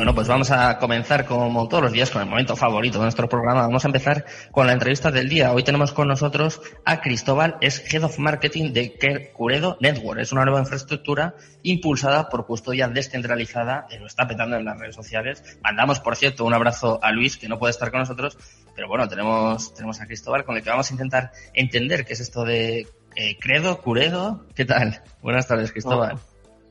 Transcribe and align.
Bueno, 0.00 0.14
pues 0.14 0.28
vamos 0.28 0.50
a 0.50 0.78
comenzar 0.78 1.26
como 1.26 1.68
todos 1.68 1.82
los 1.82 1.92
días 1.92 2.10
con 2.10 2.22
el 2.22 2.28
momento 2.28 2.56
favorito 2.56 2.98
de 2.98 3.04
nuestro 3.04 3.28
programa. 3.28 3.62
Vamos 3.62 3.84
a 3.84 3.88
empezar 3.88 4.24
con 4.50 4.66
la 4.66 4.72
entrevista 4.72 5.10
del 5.10 5.28
día. 5.28 5.52
Hoy 5.52 5.62
tenemos 5.62 5.92
con 5.92 6.08
nosotros 6.08 6.62
a 6.86 7.02
Cristóbal, 7.02 7.58
es 7.60 7.92
Head 7.92 8.04
of 8.04 8.18
Marketing 8.18 8.72
de 8.72 9.32
Curedo 9.34 9.76
Network. 9.78 10.20
Es 10.20 10.32
una 10.32 10.46
nueva 10.46 10.60
infraestructura 10.60 11.34
impulsada 11.62 12.30
por 12.30 12.46
custodia 12.46 12.88
descentralizada 12.88 13.88
lo 13.98 14.06
está 14.06 14.26
petando 14.26 14.56
en 14.56 14.64
las 14.64 14.78
redes 14.78 14.94
sociales. 14.94 15.58
Mandamos, 15.62 16.00
por 16.00 16.16
cierto, 16.16 16.46
un 16.46 16.54
abrazo 16.54 16.98
a 17.02 17.12
Luis, 17.12 17.36
que 17.36 17.48
no 17.48 17.58
puede 17.58 17.72
estar 17.72 17.90
con 17.90 18.00
nosotros, 18.00 18.38
pero 18.74 18.88
bueno, 18.88 19.06
tenemos, 19.06 19.74
tenemos 19.74 20.00
a 20.00 20.06
Cristóbal 20.06 20.44
con 20.44 20.56
el 20.56 20.62
que 20.62 20.70
vamos 20.70 20.90
a 20.90 20.94
intentar 20.94 21.32
entender 21.52 22.06
qué 22.06 22.14
es 22.14 22.20
esto 22.20 22.44
de 22.44 22.86
eh, 23.16 23.38
Credo, 23.38 23.82
Curedo. 23.82 24.46
¿Qué 24.54 24.64
tal? 24.64 25.02
Buenas 25.20 25.46
tardes, 25.46 25.72
Cristóbal. 25.72 26.18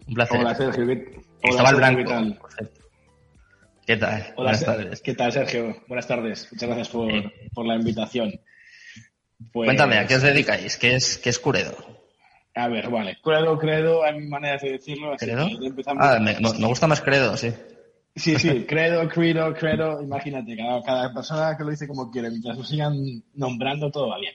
Un 0.09 0.15
placer. 0.15 0.39
Hola, 0.39 0.55
Sergio. 0.55 0.85
Cristóbal 1.39 1.75
Blanco, 1.75 2.39
por 2.41 2.51
cierto. 2.51 2.81
¿Qué 3.85 3.95
tal? 3.95 4.21
Hola, 4.35 4.51
Buenas 4.51 4.65
tardes. 4.65 5.01
¿Qué 5.01 5.13
tal, 5.13 5.31
Sergio? 5.31 5.83
Buenas 5.87 6.07
tardes. 6.07 6.47
Muchas 6.51 6.67
gracias 6.67 6.89
por, 6.89 7.11
por 7.53 7.67
la 7.67 7.75
invitación. 7.75 8.41
Pues... 9.53 9.67
Cuéntame, 9.67 9.99
¿a 9.99 10.07
qué 10.07 10.15
os 10.15 10.23
dedicáis? 10.23 10.77
¿Qué 10.77 10.95
es, 10.95 11.19
qué 11.19 11.29
es 11.29 11.37
Curedo? 11.37 11.77
A 12.55 12.67
ver, 12.67 12.89
vale. 12.89 13.19
Credo, 13.23 13.59
credo, 13.59 14.03
hay 14.03 14.19
maneras 14.27 14.63
de 14.63 14.71
decirlo. 14.71 15.15
¿Credo? 15.15 15.47
Ah, 15.99 16.17
me, 16.19 16.35
me, 16.39 16.67
gusta 16.67 16.87
más 16.87 17.01
credo, 17.01 17.37
sí. 17.37 17.53
Sí, 18.15 18.39
sí, 18.39 18.65
credo, 18.67 19.07
credo, 19.07 19.53
credo. 19.53 20.01
Imagínate, 20.01 20.57
cada, 20.57 20.81
cada, 20.81 21.13
persona 21.13 21.55
que 21.55 21.63
lo 21.63 21.69
dice 21.69 21.87
como 21.87 22.09
quiere, 22.09 22.31
mientras 22.31 22.57
lo 22.57 22.63
sigan 22.63 22.95
nombrando, 23.35 23.91
todo 23.91 24.09
va 24.09 24.17
bien. 24.17 24.33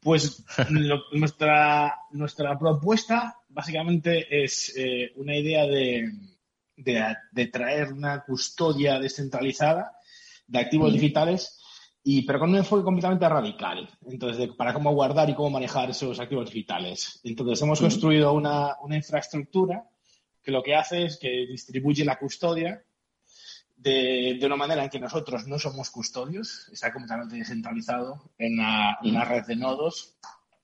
Pues 0.00 0.44
lo, 0.70 1.00
nuestra, 1.10 1.96
nuestra 2.12 2.56
propuesta 2.56 3.39
básicamente 3.50 4.44
es 4.44 4.72
eh, 4.76 5.12
una 5.16 5.36
idea 5.36 5.66
de, 5.66 6.10
de, 6.76 7.46
traer 7.46 7.92
una 7.92 8.22
custodia 8.22 8.98
descentralizada 8.98 9.92
de 10.46 10.58
activos 10.58 10.92
digitales, 10.92 11.58
y, 12.02 12.22
pero 12.22 12.38
con 12.38 12.50
un 12.50 12.56
enfoque 12.56 12.82
completamente 12.82 13.28
radical. 13.28 13.88
Entonces, 14.06 14.48
para 14.56 14.72
cómo 14.72 14.92
guardar 14.94 15.28
y 15.28 15.34
cómo 15.34 15.50
manejar 15.50 15.90
esos 15.90 16.18
activos 16.18 16.50
digitales. 16.50 17.20
Entonces, 17.24 17.60
hemos 17.62 17.80
construido 17.80 18.32
una, 18.32 18.76
una, 18.80 18.96
infraestructura 18.96 19.84
que 20.42 20.50
lo 20.50 20.62
que 20.62 20.74
hace 20.74 21.04
es 21.04 21.18
que 21.18 21.46
distribuye 21.46 22.04
la 22.04 22.18
custodia 22.18 22.82
de, 23.76 24.38
de, 24.40 24.46
una 24.46 24.56
manera 24.56 24.84
en 24.84 24.90
que 24.90 24.98
nosotros 24.98 25.46
no 25.46 25.58
somos 25.58 25.90
custodios, 25.90 26.68
está 26.72 26.92
completamente 26.92 27.36
descentralizado 27.36 28.30
en 28.38 28.54
una, 28.54 28.98
una 29.02 29.24
red 29.24 29.44
de 29.44 29.56
nodos, 29.56 30.16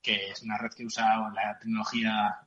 que 0.02 0.30
es 0.30 0.42
una 0.42 0.56
red 0.56 0.70
que 0.70 0.86
usa 0.86 1.30
la 1.34 1.58
tecnología 1.58 2.45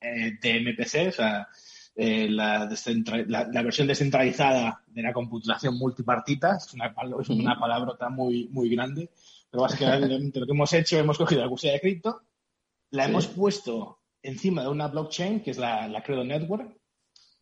eh, 0.00 0.38
de 0.40 0.60
MPC, 0.60 1.08
o 1.08 1.12
sea, 1.12 1.48
eh, 1.94 2.28
la, 2.30 2.66
la, 2.66 3.62
versión 3.62 3.86
descentralizada 3.86 4.82
de 4.86 5.02
la 5.02 5.12
computación 5.12 5.76
multipartita, 5.76 6.56
es 6.56 6.72
una, 6.72 6.94
es 7.20 7.28
una 7.28 7.58
palabrota 7.58 8.08
muy, 8.08 8.48
muy 8.48 8.70
grande, 8.70 9.10
pero 9.50 9.62
básicamente 9.62 10.40
lo 10.40 10.46
que 10.46 10.52
hemos 10.52 10.72
hecho, 10.72 10.98
hemos 10.98 11.18
cogido 11.18 11.42
la 11.42 11.48
custodia 11.48 11.74
de 11.74 11.80
cripto, 11.80 12.22
la 12.90 13.04
hemos 13.04 13.26
puesto 13.26 13.98
encima 14.22 14.62
de 14.62 14.68
una 14.68 14.88
blockchain, 14.88 15.40
que 15.40 15.50
es 15.50 15.58
la, 15.58 15.88
la 15.88 16.02
Credo 16.02 16.24
Network, 16.24 16.74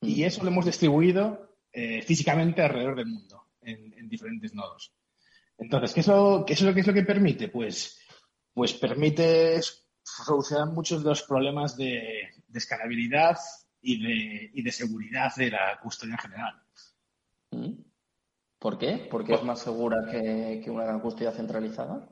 y 0.01 0.25
eso 0.25 0.43
lo 0.43 0.51
hemos 0.51 0.65
distribuido 0.65 1.55
eh, 1.73 2.03
físicamente 2.03 2.63
alrededor 2.63 2.97
del 2.97 3.07
mundo, 3.07 3.45
en, 3.63 3.95
en 3.97 4.09
diferentes 4.09 4.55
nodos. 4.55 4.93
Entonces, 5.59 5.93
¿qué 5.93 6.01
es, 6.01 6.07
lo, 6.09 6.45
¿qué 6.47 6.55
es 6.55 6.63
lo 6.63 6.75
que 6.75 6.81
es 6.81 6.87
lo 6.87 6.95
que 6.95 7.03
permite? 7.03 7.49
Pues, 7.49 8.01
pues 8.53 8.73
permite 8.75 9.61
solucionar 10.03 10.69
muchos 10.69 11.03
de 11.03 11.11
los 11.11 11.23
problemas 11.23 11.77
de, 11.77 12.29
de 12.49 12.59
escalabilidad 12.59 13.39
y 13.81 14.03
de, 14.03 14.51
y 14.55 14.63
de 14.63 14.73
seguridad 14.73 15.35
de 15.37 15.51
la 15.51 15.79
custodia 15.81 16.15
en 16.15 16.19
general. 16.19 16.63
Mm. 17.51 17.83
¿Por 18.59 18.79
qué? 18.79 19.07
¿Por 19.11 19.25
qué 19.25 19.35
es 19.35 19.43
más 19.45 19.61
segura 19.61 19.99
que, 20.11 20.61
que, 20.65 20.71
una 20.71 21.01
custodia 21.01 21.31
centralizada? 21.31 22.09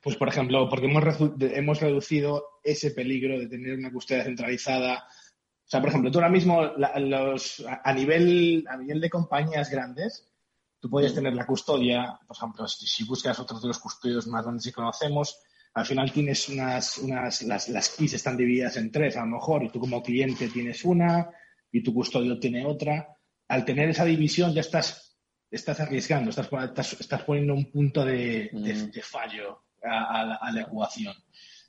Pues, 0.00 0.16
por 0.16 0.28
ejemplo, 0.28 0.68
porque 0.68 0.86
hemos, 0.86 1.04
hemos 1.40 1.80
reducido 1.80 2.60
ese 2.62 2.92
peligro 2.92 3.38
de 3.38 3.48
tener 3.48 3.76
una 3.76 3.92
custodia 3.92 4.22
centralizada. 4.22 5.04
O 5.08 5.68
sea, 5.68 5.80
por 5.80 5.88
ejemplo, 5.88 6.10
tú 6.12 6.18
ahora 6.18 6.30
mismo, 6.30 6.62
la, 6.62 6.96
los, 7.00 7.64
a, 7.66 7.92
nivel, 7.92 8.64
a 8.68 8.76
nivel 8.76 9.00
de 9.00 9.10
compañías 9.10 9.68
grandes, 9.68 10.32
tú 10.78 10.88
puedes 10.88 11.12
mm. 11.12 11.14
tener 11.16 11.34
la 11.34 11.46
custodia, 11.46 12.20
por 12.28 12.36
ejemplo, 12.36 12.68
si, 12.68 12.86
si 12.86 13.04
buscas 13.04 13.40
otros 13.40 13.60
de 13.60 13.68
los 13.68 13.80
custodios 13.80 14.28
más 14.28 14.44
grandes 14.44 14.66
que 14.66 14.72
conocemos, 14.72 15.40
al 15.76 15.84
final 15.84 16.10
tienes 16.10 16.48
unas, 16.48 16.96
unas 16.96 17.42
las, 17.42 17.68
las 17.68 17.90
keys 17.90 18.14
están 18.14 18.34
divididas 18.34 18.78
en 18.78 18.90
tres 18.90 19.14
a 19.18 19.20
lo 19.20 19.26
mejor 19.26 19.62
y 19.62 19.68
tú 19.68 19.78
como 19.78 20.02
cliente 20.02 20.48
tienes 20.48 20.82
una 20.86 21.28
y 21.70 21.82
tu 21.82 21.92
custodio 21.92 22.40
tiene 22.40 22.64
otra. 22.64 23.14
Al 23.48 23.66
tener 23.66 23.90
esa 23.90 24.06
división 24.06 24.54
ya 24.54 24.62
estás, 24.62 25.18
estás 25.50 25.78
arriesgando, 25.80 26.30
estás, 26.30 26.48
estás, 26.50 26.98
estás 26.98 27.22
poniendo 27.24 27.52
un 27.52 27.70
punto 27.70 28.06
de, 28.06 28.48
de, 28.54 28.74
mm. 28.74 28.90
de 28.90 29.02
fallo 29.02 29.64
a, 29.84 30.20
a, 30.22 30.34
a, 30.36 30.50
la 30.50 30.62
ecuación. 30.62 31.14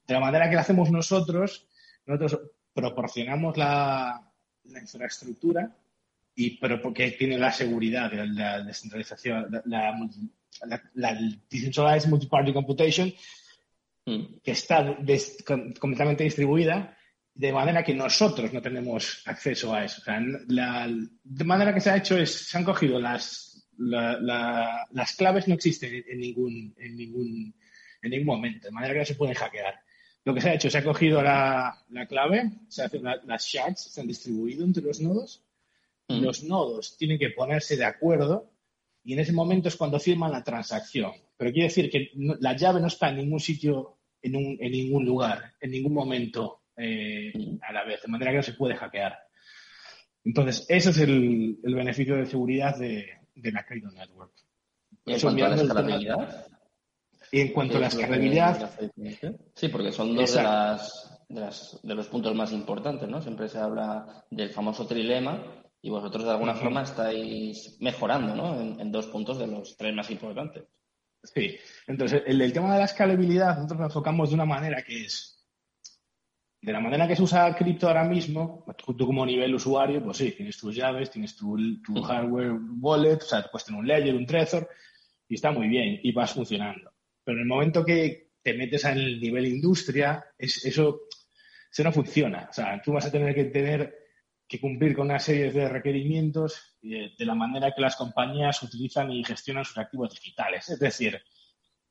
De 0.07 0.13
la 0.13 0.21
manera 0.21 0.47
que 0.47 0.55
lo 0.55 0.61
hacemos 0.61 0.89
nosotros, 0.89 1.67
nosotros 2.05 2.49
proporcionamos 2.73 3.57
la, 3.57 4.25
la 4.63 4.79
infraestructura 4.79 5.75
y 6.33 6.57
pero 6.59 6.81
porque 6.81 7.11
tiene 7.11 7.37
la 7.37 7.51
seguridad 7.51 8.09
de 8.09 8.25
la 8.25 8.63
descentralización, 8.63 9.51
la, 9.65 9.99
la, 10.65 10.81
la 10.93 11.19
Decentralized 11.49 12.07
Multiparty 12.07 12.53
Computation, 12.53 13.11
Mm. 14.07 14.39
que 14.41 14.51
está 14.51 14.97
completamente 15.81 16.23
distribuida, 16.23 16.97
de 17.33 17.51
manera 17.51 17.83
que 17.83 17.93
nosotros 17.93 18.53
no 18.53 18.61
tenemos 18.61 19.21
acceso 19.25 19.73
a 19.73 19.83
eso. 19.83 20.01
O 20.01 20.05
sea, 20.05 20.21
la, 20.47 20.89
de 21.23 21.43
manera 21.43 21.73
que 21.73 21.81
se 21.81 21.89
ha 21.89 21.97
hecho 21.97 22.17
es, 22.17 22.31
se 22.31 22.57
han 22.57 22.63
cogido 22.63 23.01
las, 23.01 23.67
la, 23.77 24.17
la, 24.17 24.87
las 24.91 25.13
claves, 25.13 25.49
no 25.49 25.55
existen 25.55 26.05
en 26.07 26.19
ningún, 26.21 26.73
en, 26.77 26.95
ningún, 26.95 27.53
en 28.01 28.09
ningún 28.09 28.27
momento, 28.27 28.67
de 28.67 28.71
manera 28.71 28.93
que 28.93 28.99
no 28.99 29.05
se 29.05 29.15
pueden 29.15 29.35
hackear. 29.35 29.77
Lo 30.23 30.33
que 30.33 30.39
se 30.39 30.51
ha 30.51 30.53
hecho, 30.53 30.69
se 30.69 30.77
ha 30.77 30.85
cogido 30.85 31.21
la, 31.21 31.77
la 31.89 32.07
clave, 32.07 32.49
se 32.69 32.83
hacen 32.83 33.03
las 33.03 33.45
shards, 33.45 33.91
se 33.91 33.99
han 33.99 34.07
distribuido 34.07 34.63
entre 34.63 34.83
los 34.83 35.01
nodos, 35.01 35.43
mm. 36.07 36.21
los 36.21 36.43
nodos 36.43 36.95
tienen 36.95 37.19
que 37.19 37.31
ponerse 37.31 37.75
de 37.75 37.83
acuerdo 37.83 38.53
y 39.03 39.13
en 39.13 39.19
ese 39.19 39.33
momento 39.33 39.67
es 39.67 39.75
cuando 39.75 39.99
firman 39.99 40.31
la 40.31 40.45
transacción. 40.45 41.11
Pero 41.35 41.51
quiere 41.51 41.67
decir 41.67 41.89
que 41.89 42.11
no, 42.15 42.35
la 42.39 42.55
llave 42.55 42.81
no 42.81 42.87
está 42.87 43.09
en 43.09 43.17
ningún 43.17 43.39
sitio 43.39 43.96
en, 44.21 44.35
un, 44.35 44.57
en 44.59 44.71
ningún 44.71 45.05
lugar, 45.05 45.53
en 45.59 45.71
ningún 45.71 45.93
momento 45.93 46.61
eh, 46.75 47.31
a 47.61 47.73
la 47.73 47.83
vez, 47.83 48.01
de 48.01 48.07
manera 48.07 48.31
que 48.31 48.37
no 48.37 48.43
se 48.43 48.53
puede 48.53 48.75
hackear. 48.75 49.17
Entonces, 50.23 50.65
ese 50.67 50.89
es 50.89 50.97
el, 50.99 51.57
el 51.63 51.75
beneficio 51.75 52.15
de 52.15 52.25
seguridad 52.25 52.77
de, 52.77 53.07
de 53.35 53.51
la 53.51 53.65
Crypto 53.65 53.91
Network. 53.91 54.33
¿Y 55.05 55.13
en 55.13 55.19
cuanto 55.21 55.45
a 55.45 55.49
la 55.49 55.55
escalabilidad? 55.55 56.45
Y 57.31 57.39
en 57.41 57.53
cuanto 57.53 57.77
a 57.77 57.79
la 57.79 57.87
escalabilidad... 57.87 58.71
Sí, 59.55 59.69
porque 59.69 59.91
son 59.91 60.15
dos 60.15 60.33
de, 60.33 60.43
las, 60.43 61.21
de, 61.29 61.39
las, 61.39 61.79
de, 61.81 61.95
los 61.95 62.07
puntos 62.07 62.35
más 62.35 62.51
importantes, 62.51 63.07
¿no? 63.07 63.21
Siempre 63.21 63.47
se 63.47 63.57
habla 63.57 64.25
del 64.29 64.49
famoso 64.49 64.85
trilema 64.85 65.63
y 65.81 65.89
vosotros 65.89 66.25
de 66.25 66.31
alguna 66.31 66.53
uh 66.53 66.55
-huh. 66.55 66.61
forma 66.61 66.81
estáis 66.83 67.77
mejorando, 67.79 68.35
¿no? 68.35 68.59
En, 68.59 68.79
en 68.79 68.91
dos 68.91 69.07
puntos 69.07 69.37
de 69.39 69.47
los 69.47 69.77
tres 69.77 69.93
más 69.93 70.09
importantes. 70.11 70.63
Sí, 71.23 71.57
entonces 71.87 72.23
el, 72.25 72.41
el, 72.41 72.53
tema 72.53 72.73
de 72.73 72.79
la 72.79 72.85
escalabilidad 72.85 73.55
nosotros 73.55 73.79
nos 73.79 73.89
enfocamos 73.89 74.29
de 74.29 74.35
una 74.35 74.45
manera 74.45 74.81
que 74.81 75.03
es, 75.05 75.37
de 76.61 76.73
la 76.73 76.79
manera 76.79 77.07
que 77.07 77.15
se 77.15 77.23
usa 77.23 77.55
cripto 77.55 77.87
ahora 77.87 78.03
mismo, 78.03 78.65
tú 78.97 79.05
como 79.05 79.25
nivel 79.25 79.55
usuario, 79.55 80.03
pues 80.03 80.17
sí, 80.17 80.31
tienes 80.31 80.57
tus 80.57 80.75
llaves, 80.75 81.11
tienes 81.11 81.35
tu, 81.35 81.57
tu 81.81 82.01
hardware 82.01 82.53
wallet, 82.79 83.17
o 83.17 83.25
sea, 83.25 83.47
puedes 83.51 83.65
tener 83.65 83.79
un 83.79 83.87
ledger, 83.87 84.15
un 84.15 84.25
trezor, 84.25 84.69
y 85.27 85.35
está 85.35 85.51
muy 85.51 85.67
bien, 85.67 85.99
y 86.01 86.11
vas 86.11 86.33
funcionando. 86.33 86.91
Pero 87.23 87.37
en 87.37 87.43
el 87.43 87.47
momento 87.47 87.85
que 87.85 88.31
te 88.41 88.53
metes 88.53 88.85
al 88.85 89.19
nivel 89.19 89.45
industria, 89.45 90.25
es, 90.37 90.65
eso, 90.65 91.01
eso 91.71 91.83
no 91.83 91.91
funciona. 91.91 92.47
O 92.49 92.53
sea, 92.53 92.81
tú 92.81 92.93
vas 92.93 93.05
a 93.05 93.11
tener 93.11 93.35
que 93.35 93.45
tener 93.45 94.06
que 94.47 94.61
cumplir 94.61 94.95
con 94.95 95.07
una 95.07 95.19
serie 95.19 95.51
de 95.51 95.67
requerimientos 95.67 96.77
de, 96.81 97.11
de, 97.17 97.25
la 97.25 97.35
manera 97.35 97.73
que 97.75 97.81
las 97.81 97.95
compañías 97.95 98.63
utilizan 98.63 99.11
y 99.11 99.23
gestionan 99.23 99.65
sus 99.65 99.77
activos 99.77 100.11
digitales. 100.11 100.69
Es 100.69 100.79
decir, 100.79 101.21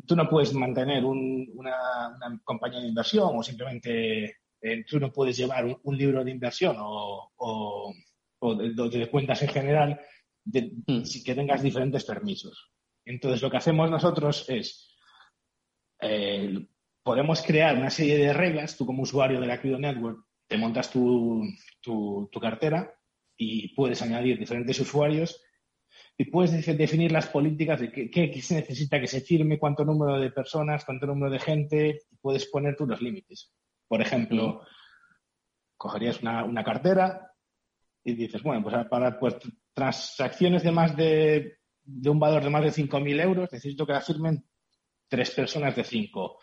tú 0.07 0.17
no 0.17 0.29
puedes 0.29 0.55
mantener 0.55 1.05
un, 1.05 1.51
una, 1.55 2.09
una, 2.17 2.41
compañía 2.45 2.81
de 2.81 2.89
inversión 2.89 3.31
o 3.35 3.43
simplemente 3.43 4.37
eh, 4.61 4.85
tú 4.87 4.99
no 4.99 5.13
puedes 5.13 5.37
llevar 5.37 5.65
un, 5.65 5.79
un 5.83 5.97
libro 5.99 6.25
de 6.25 6.31
inversión 6.31 6.77
o, 6.79 7.33
o, 7.37 7.95
o 8.39 8.55
de, 8.55 8.99
de, 8.99 9.11
cuentas 9.11 9.43
en 9.43 9.49
general 9.49 10.01
de, 10.45 10.73
mm. 10.87 11.03
que 11.25 11.35
tengas 11.35 11.63
diferentes 11.63 12.05
permisos. 12.05 12.73
Entonces, 13.05 13.43
lo 13.43 13.51
que 13.51 13.59
hacemos 13.59 13.91
nosotros 13.91 14.47
es, 14.49 14.97
eh, 16.01 16.67
podemos 17.03 17.43
crear 17.43 17.77
una 17.77 17.91
serie 17.91 18.19
de 18.19 18.33
reglas, 18.33 18.77
tú 18.77 18.87
como 18.87 19.03
usuario 19.03 19.41
de 19.41 19.47
la 19.47 19.61
Crypto 19.61 19.79
Network, 19.79 20.26
te 20.47 20.57
montas 20.59 20.91
tu, 20.91 21.43
tu, 21.81 22.29
tu 22.31 22.41
cartera 22.41 22.93
y 23.37 23.75
puedes 23.75 24.01
añadir 24.03 24.39
diferentes 24.39 24.79
usuarios 24.81 25.43
y 26.19 26.25
puedes 26.27 26.67
definir 26.79 27.13
las 27.13 27.29
políticas 27.29 27.81
de 27.81 27.93
qué, 27.93 28.11
qué, 28.11 28.41
se 28.41 28.55
necesita 28.55 29.01
que 29.01 29.07
se 29.07 29.21
firme, 29.21 29.59
cuánto 29.59 29.85
número 29.85 30.19
de 30.19 30.31
personas, 30.31 30.85
cuánto 30.85 31.07
número 31.07 31.31
de 31.31 31.39
gente, 31.39 32.01
y 32.11 32.17
puedes 32.17 32.47
poner 32.47 32.75
tú 32.75 32.87
los 32.87 33.03
límites. 33.03 33.53
Por 33.87 34.01
ejemplo, 34.01 34.63
cogerías 35.77 36.23
una, 36.23 36.45
una, 36.45 36.65
cartera, 36.65 37.33
y 38.03 38.15
dices, 38.15 38.43
bueno, 38.43 38.63
pues 38.63 38.87
para 38.89 39.19
pues, 39.19 39.37
transacciones 39.75 40.63
de 40.63 40.73
más 40.73 40.97
de, 40.97 41.59
de 41.83 42.11
un 42.11 42.19
valor 42.19 42.43
de 42.43 42.51
más 42.51 42.65
de 42.65 42.83
5.000 42.83 43.21
euros, 43.21 43.53
necesito 43.53 43.87
que 43.87 43.93
la 43.93 44.01
firmen 44.01 44.45
tres 45.09 45.31
personas 45.33 45.77
de 45.77 45.85
cinco. 45.85 46.39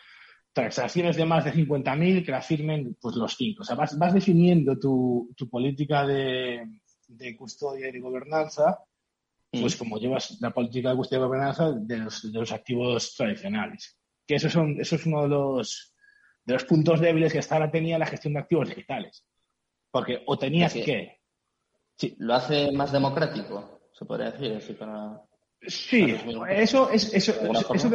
Transacciones 0.54 1.16
de 1.16 1.26
más 1.26 1.46
de 1.46 1.54
50.000 1.54 2.24
que 2.24 2.32
la 2.32 2.42
firmen 2.42 2.96
pues 3.02 3.16
los 3.16 3.36
cinco. 3.36 3.64
O 3.64 3.66
sea, 3.66 3.76
vas, 3.76 3.98
vas 3.98 4.14
definiendo 4.14 4.78
tu, 4.78 5.34
tu 5.36 5.50
política 5.50 6.06
de, 6.06 6.68
de 7.08 7.36
custodia 7.36 7.90
y 7.90 7.92
de 7.92 8.00
gobernanza 8.00 8.80
pues 9.62 9.76
como 9.76 10.00
llevas 10.00 10.38
la 10.42 10.52
política 10.52 10.90
de 10.90 10.96
custodia 10.96 11.20
y 11.20 11.26
gobernanza 11.28 11.72
de 11.72 11.98
los, 11.98 12.32
de 12.32 12.40
los 12.40 12.52
activos 12.52 13.14
tradicionales. 13.16 13.98
Que 14.26 14.36
eso, 14.36 14.50
son, 14.50 14.80
eso 14.80 14.96
es 14.96 15.06
uno 15.06 15.24
de 15.24 15.28
los, 15.30 15.94
de 16.44 16.54
los 16.54 16.64
puntos 16.66 17.00
débiles 17.00 17.32
que 17.32 17.40
hasta 17.40 17.56
ahora 17.56 17.72
tenía 17.72 18.00
la 18.00 18.08
gestión 18.08 18.34
de 18.34 18.40
activos 18.40 18.70
digitales. 18.70 19.26
Porque 19.92 20.24
o 20.26 20.38
tenías 20.40 20.74
que... 20.74 21.20
Sí. 21.96 22.16
¿Lo 22.18 22.34
hace 22.34 22.72
más 22.72 22.92
democrático? 22.92 23.90
Se 23.94 24.06
podría 24.06 24.32
decir 24.32 24.58
así 24.58 24.74
para... 24.74 25.22
Sí, 25.62 26.16
eso 26.50 26.90
es... 26.90 27.14
Eso, 27.14 27.32
eso, 27.74 27.90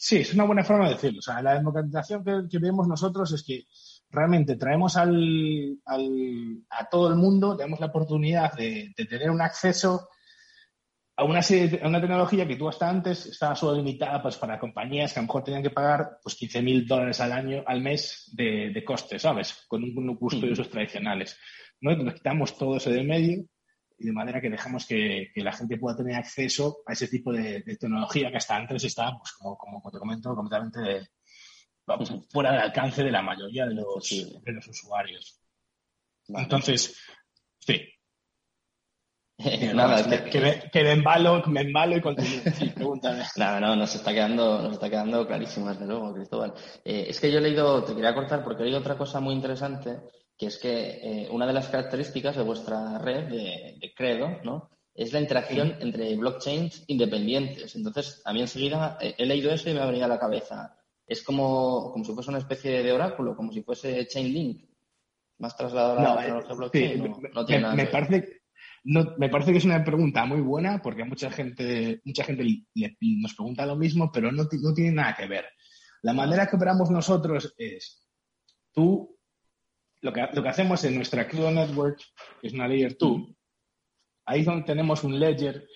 Sí, 0.00 0.18
es 0.18 0.32
una 0.32 0.44
buena 0.44 0.62
forma 0.62 0.86
de 0.86 0.94
decirlo. 0.94 1.18
O 1.18 1.22
sea, 1.22 1.42
la 1.42 1.54
democratización 1.54 2.22
que, 2.48 2.58
vemos 2.60 2.86
nosotros 2.86 3.32
es 3.32 3.42
que 3.42 3.64
realmente 4.10 4.54
traemos 4.54 4.96
al, 4.96 5.76
al, 5.84 6.62
a 6.70 6.88
todo 6.88 7.08
el 7.08 7.16
mundo, 7.16 7.56
tenemos 7.56 7.80
la 7.80 7.86
oportunidad 7.86 8.52
de, 8.52 8.92
de 8.96 9.04
tener 9.06 9.28
un 9.28 9.42
acceso 9.42 10.08
a 11.16 11.24
una, 11.24 11.40
una 11.82 12.00
tecnología 12.00 12.46
que 12.46 12.54
tú 12.54 12.68
hasta 12.68 12.88
antes 12.88 13.26
estaba 13.26 13.56
solo 13.56 13.76
limitada 13.76 14.22
pues, 14.22 14.36
para 14.36 14.60
compañías 14.60 15.12
que 15.12 15.18
a 15.18 15.22
lo 15.22 15.26
mejor 15.26 15.42
tenían 15.42 15.64
que 15.64 15.70
pagar 15.70 16.20
pues, 16.22 16.36
15 16.36 16.62
mil 16.62 16.86
dólares 16.86 17.20
al 17.20 17.32
año, 17.32 17.64
al 17.66 17.80
mes 17.80 18.30
de, 18.36 18.70
de 18.72 18.84
coste, 18.84 19.18
¿sabes? 19.18 19.64
Con 19.66 19.82
un, 19.82 20.16
un 20.20 20.40
de 20.40 20.52
usos 20.52 20.70
tradicionales. 20.70 21.36
¿no? 21.80 21.96
Nos 21.96 22.14
quitamos 22.14 22.56
todo 22.56 22.76
eso 22.76 22.90
del 22.90 23.04
medio 23.04 23.44
y 23.98 24.06
de 24.06 24.12
manera 24.12 24.40
que 24.40 24.50
dejamos 24.50 24.86
que, 24.86 25.30
que 25.34 25.42
la 25.42 25.52
gente 25.52 25.76
pueda 25.76 25.96
tener 25.96 26.16
acceso 26.16 26.78
a 26.86 26.92
ese 26.92 27.08
tipo 27.08 27.32
de, 27.32 27.62
tecnología 27.62 28.30
que 28.30 28.36
hasta 28.36 28.56
antes 28.56 28.84
estaba, 28.84 29.18
pues, 29.18 29.32
como, 29.32 29.56
como 29.56 29.90
te 29.90 29.98
comento, 29.98 30.34
completamente 30.34 31.10
fuera 32.30 32.52
del 32.52 32.60
alcance 32.60 33.02
de 33.02 33.10
la 33.10 33.22
mayoría 33.22 33.66
de 33.66 33.74
los, 33.74 34.08
de 34.44 34.52
los 34.52 34.68
usuarios. 34.68 35.40
Entonces, 36.28 36.94
sí, 37.58 37.80
Nada, 39.74 40.02
que, 40.30 40.82
me, 40.82 40.92
embalo, 40.92 41.44
me 41.46 41.60
embalo 41.60 41.96
y 41.96 42.00
continúo. 42.00 42.52
Sí, 42.54 42.70
pregúntame. 42.70 43.22
no, 43.36 43.60
no, 43.60 43.76
nos 43.76 43.94
está 43.94 44.12
quedando, 44.12 44.62
nos 44.62 44.72
está 44.72 44.90
quedando 44.90 45.24
clarísimo, 45.28 45.68
desde 45.68 45.86
luego, 45.86 46.12
Cristóbal. 46.12 46.54
Eh, 46.84 47.06
es 47.08 47.20
que 47.20 47.30
yo 47.30 47.38
he 47.38 47.42
leído, 47.42 47.84
te 47.84 47.94
quería 47.94 48.14
cortar 48.14 48.42
porque 48.42 48.62
he 48.62 48.64
leído 48.64 48.80
otra 48.80 48.98
cosa 48.98 49.20
muy 49.20 49.34
interesante, 49.34 50.00
que 50.38 50.46
es 50.46 50.58
que 50.58 50.70
eh, 51.02 51.28
una 51.30 51.46
de 51.46 51.52
las 51.52 51.68
características 51.68 52.36
de 52.36 52.44
vuestra 52.44 52.98
red 52.98 53.24
de, 53.24 53.92
Credo, 53.96 54.38
¿no? 54.44 54.70
Es 54.94 55.12
la 55.12 55.20
interacción 55.20 55.76
entre 55.80 56.16
blockchains 56.16 56.84
independientes. 56.86 57.74
Entonces, 57.74 58.22
a 58.24 58.32
mí 58.32 58.40
enseguida 58.40 58.98
he 59.00 59.26
leído 59.26 59.52
eso 59.52 59.68
y 59.68 59.74
me 59.74 59.80
ha 59.80 59.86
venido 59.86 60.04
a 60.04 60.08
la 60.08 60.18
cabeza. 60.18 60.76
Es 61.06 61.22
como, 61.22 61.92
como 61.92 62.04
si 62.04 62.12
fuese 62.12 62.30
una 62.30 62.38
especie 62.38 62.82
de 62.82 62.92
oráculo, 62.92 63.36
como 63.36 63.52
si 63.52 63.62
fuese 63.62 64.06
Chainlink. 64.06 64.64
Más 65.38 65.56
trasladado 65.56 65.98
a 65.98 66.02
la 66.02 66.22
tecnología 66.22 66.54
blockchain. 66.54 67.14
no, 67.32 67.44
tiene 67.44 67.62
nada 67.62 67.74
me 67.74 67.86
parece 67.86 68.38
no, 68.84 69.14
me 69.18 69.28
parece 69.28 69.52
que 69.52 69.58
es 69.58 69.64
una 69.64 69.84
pregunta 69.84 70.24
muy 70.24 70.40
buena 70.40 70.80
porque 70.82 71.04
mucha 71.04 71.30
gente, 71.30 72.00
mucha 72.04 72.24
gente 72.24 72.64
nos 73.00 73.34
pregunta 73.34 73.66
lo 73.66 73.76
mismo, 73.76 74.10
pero 74.12 74.32
no, 74.32 74.44
no 74.50 74.74
tiene 74.74 74.92
nada 74.92 75.14
que 75.14 75.26
ver. 75.26 75.46
La 76.02 76.12
manera 76.12 76.46
que 76.46 76.56
operamos 76.56 76.90
nosotros 76.90 77.54
es, 77.58 78.06
tú, 78.72 79.17
lo 80.00 80.12
que, 80.12 80.26
lo 80.32 80.42
que 80.42 80.48
hacemos 80.48 80.84
en 80.84 80.94
nuestra 80.94 81.26
Crypto 81.26 81.50
Network, 81.50 82.00
que 82.40 82.46
es 82.46 82.52
una 82.52 82.68
Layer 82.68 82.96
2, 82.98 83.22
ahí 84.26 84.40
es 84.40 84.46
donde 84.46 84.64
tenemos 84.64 85.04
un 85.04 85.18
ledger 85.18 85.66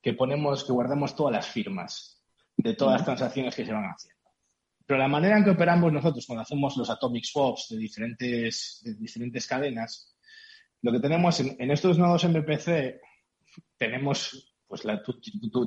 que 0.00 0.14
ponemos, 0.14 0.64
que 0.64 0.72
guardamos 0.72 1.14
todas 1.14 1.32
las 1.32 1.48
firmas 1.48 2.22
de 2.56 2.74
todas 2.74 2.94
las 2.94 3.04
transacciones 3.04 3.54
que 3.54 3.64
se 3.64 3.72
van 3.72 3.84
haciendo. 3.84 4.20
Pero 4.84 4.98
la 4.98 5.08
manera 5.08 5.38
en 5.38 5.44
que 5.44 5.50
operamos 5.50 5.92
nosotros 5.92 6.26
cuando 6.26 6.42
hacemos 6.42 6.76
los 6.76 6.90
atomic 6.90 7.24
swaps 7.24 7.68
de 7.70 7.78
diferentes, 7.78 8.80
de 8.84 8.94
diferentes 8.94 9.46
cadenas 9.46 10.12
lo 10.82 10.90
que 10.90 11.00
tenemos 11.00 11.38
en, 11.40 11.70
estos 11.70 11.96
nodos 11.96 12.24
MPC, 12.24 13.00
tenemos, 13.78 14.56
pues 14.66 14.84
la, 14.84 15.00
tú, 15.02 15.20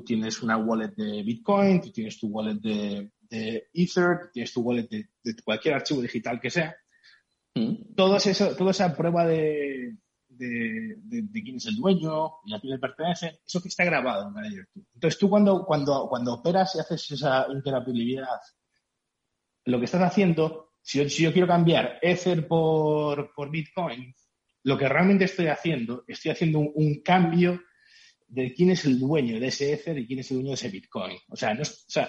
tienes 0.04 0.42
una 0.44 0.58
wallet 0.58 0.94
de 0.96 1.24
Bitcoin, 1.24 1.82
tú 1.82 1.92
tienes 1.92 2.20
tu 2.20 2.28
wallet 2.28 2.56
de, 2.56 3.12
Ether, 3.74 4.30
tienes 4.34 4.54
tu 4.54 4.62
wallet 4.62 4.88
de, 4.90 5.08
cualquier 5.44 5.76
archivo 5.76 6.02
digital 6.02 6.40
que 6.40 6.50
sea. 6.50 6.76
Mm. 7.56 7.76
Todo 7.96 8.18
eso, 8.18 8.56
toda 8.56 8.72
esa 8.72 8.96
prueba 8.96 9.26
de, 9.26 9.96
de, 10.38 11.44
quién 11.44 11.58
es 11.58 11.66
el 11.66 11.76
dueño 11.76 12.34
y 12.46 12.54
a 12.54 12.60
quién 12.60 12.74
le 12.74 12.80
pertenece, 12.80 13.40
eso 13.46 13.62
que 13.62 13.70
está 13.70 13.86
grabado 13.86 14.28
en 14.28 14.34
2. 14.34 14.66
Entonces 14.96 15.20
tú 15.20 15.30
cuando, 15.30 15.66
cuando, 15.66 16.08
cuando 16.10 16.34
operas 16.34 16.76
y 16.76 16.80
haces 16.80 17.12
esa 17.12 17.48
interoperabilidad, 17.50 18.40
lo 19.66 19.80
que 19.80 19.86
estás 19.86 20.02
haciendo, 20.02 20.74
si 20.82 21.00
yo, 21.00 21.10
si 21.10 21.24
yo 21.24 21.34
quiero 21.34 21.48
cambiar 21.48 22.00
Ether 22.02 22.48
por, 22.48 23.34
por 23.34 23.50
Bitcoin, 23.50 24.14
lo 24.64 24.78
que 24.78 24.90
realmente 24.90 25.26
estoy 25.26 25.48
haciendo, 25.48 26.04
estoy 26.08 26.32
haciendo 26.32 26.60
un, 26.60 27.02
cambio 27.02 27.62
de 28.28 28.54
quién 28.54 28.72
es 28.72 28.86
el 28.86 29.00
dueño 29.00 29.40
de 29.40 29.48
ese 29.48 29.74
Ether 29.74 29.98
y 29.98 30.08
quién 30.08 30.20
es 30.20 30.32
el 30.32 30.38
dueño 30.38 30.50
de 30.50 30.56
ese 30.56 30.70
Bitcoin. 30.70 31.18
O 31.30 31.36
sea, 31.36 31.58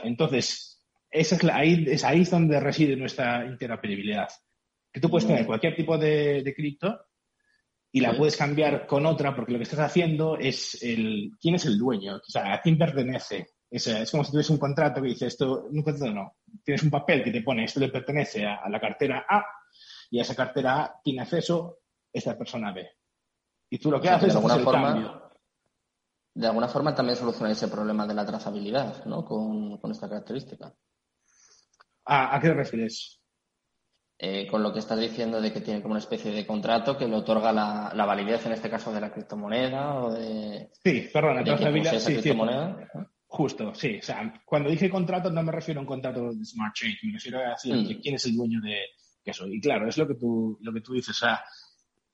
entonces, 0.05 0.82
esa 1.11 1.37
es 1.37 1.44
ahí, 1.44 1.85
es 1.87 2.05
ahí 2.05 2.25
donde 2.25 2.59
reside 2.61 2.97
nuestra 2.97 3.44
interoperabilidad. 3.47 4.29
Que 4.96 5.00
tú 5.02 5.10
puedes 5.10 5.26
tener 5.26 5.44
cualquier 5.44 5.76
tipo 5.76 5.98
de, 5.98 6.54
cripto 6.56 6.98
y 7.93 8.00
la 8.00 8.16
puedes 8.16 8.34
cambiar 8.34 8.87
con 8.87 9.04
otra 9.04 9.37
porque 9.37 9.52
lo 9.52 9.58
que 9.58 9.64
estás 9.64 9.81
haciendo 9.81 10.38
es 10.38 10.82
el 10.82 11.32
quién 11.38 11.56
es 11.56 11.66
el 11.66 11.76
dueño, 11.76 12.16
o 12.16 12.31
sea, 12.31 12.54
a 12.54 12.62
quién 12.62 12.78
pertenece. 12.78 13.48
Es, 13.70 13.87
es 13.88 14.10
como 14.10 14.25
si 14.25 14.31
tuvieses 14.31 14.48
un 14.48 14.58
contrato 14.58 15.02
que 15.02 15.08
dice 15.08 15.26
esto, 15.26 15.66
un 15.70 15.82
contrato 15.82 16.14
no, 16.14 16.37
tienes 16.64 16.82
un 16.82 16.88
papel 16.88 17.22
que 17.22 17.31
te 17.31 17.43
pone 17.43 17.64
esto 17.64 17.78
le 17.78 17.90
pertenece 17.90 18.46
a, 18.46 18.54
a 18.54 18.70
la 18.70 18.81
cartera 18.81 19.26
A 19.28 19.44
y 20.10 20.19
a 20.19 20.22
esa 20.22 20.34
cartera 20.34 20.82
A 20.82 21.00
tiene 21.04 21.20
acceso 21.20 21.81
esta 22.10 22.38
persona 22.38 22.72
ve. 22.72 22.93
Y 23.69 23.78
tú 23.78 23.90
lo 23.90 24.00
que 24.00 24.08
haces 24.08 24.32
de 24.32 24.38
alguna 24.38 24.56
es 24.56 24.62
forma, 24.62 25.31
De 26.32 26.46
alguna 26.46 26.69
forma 26.69 26.94
también 26.94 27.19
soluciona 27.19 27.52
ese 27.52 27.69
problema 27.69 28.06
de 28.06 28.14
la 28.14 28.25
trazabilidad, 28.25 29.04
¿no? 29.04 29.26
Con, 29.26 29.78
esta 29.90 30.08
característica. 30.08 30.75
¿A, 32.06 32.40
qué 32.40 32.48
te 32.48 32.54
refieres? 32.54 33.20
Eh, 34.19 34.47
con 34.51 34.63
lo 34.63 34.73
que 34.73 34.79
estás 34.79 34.99
diciendo 34.99 35.43
de 35.43 35.53
que 35.53 35.61
tiene 35.61 35.83
como 35.83 35.93
una 35.93 36.01
especie 36.01 36.33
de 36.33 36.47
contrato 36.47 36.97
que 36.97 37.07
le 37.07 37.17
otorga 37.17 37.53
la, 37.53 38.07
validez, 38.07 38.47
en 38.47 38.53
este 38.53 38.71
caso, 38.71 38.91
de 38.91 39.01
la 39.01 39.13
criptomoneda 39.13 39.94
o 40.03 40.13
de. 40.15 40.70
Sí, 40.82 41.08
perdón, 41.13 41.37
la 41.37 41.44
trazabilidad. 41.44 41.99
Sí, 41.99 42.15
criptomoneda. 42.15 42.89
Justo, 43.27 43.75
sí. 43.75 43.99
O 43.99 44.03
sea, 44.03 44.43
cuando 44.46 44.70
dije 44.70 44.89
contrato 44.89 45.31
no 45.31 45.43
me 45.43 45.53
refiero 45.53 45.81
a 45.81 45.82
un 45.82 45.87
contrato 45.87 46.32
de 46.32 46.44
smart 46.44 46.75
chain, 46.75 46.96
me 47.03 47.13
refiero 47.13 47.41
a 47.41 47.51
decir 47.51 47.75
mm. 47.75 48.01
quién 48.01 48.15
es 48.15 48.25
el 48.25 48.37
dueño 48.37 48.61
de 48.63 48.79
eso. 49.23 49.46
Y 49.46 49.61
claro, 49.61 49.87
es 49.89 49.99
lo 49.99 50.08
que 50.08 50.15
tú, 50.15 50.58
lo 50.63 50.73
que 50.73 50.81
tú 50.81 50.94
dices. 50.94 51.11
O 51.11 51.27
sea, 51.27 51.44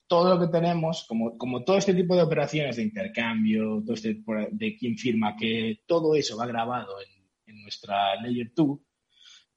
todo 0.09 0.35
lo 0.35 0.41
que 0.41 0.51
tenemos, 0.51 1.05
como, 1.07 1.39
como 1.39 1.63
todo 1.63 1.77
este 1.77 1.95
tipo 1.95 2.17
de 2.17 2.23
operaciones 2.23 2.77
de 2.77 2.83
intercambio, 2.83 3.83
todo 3.85 3.95
este, 3.95 4.23
de 4.51 4.77
quién 4.77 4.97
firma, 4.97 5.37
que 5.37 5.83
todo 5.87 6.15
eso 6.17 6.37
va 6.37 6.47
grabado 6.47 6.97
en, 7.01 7.13
nuestra 7.63 8.17
Layer 8.21 8.51
2, 8.57 8.79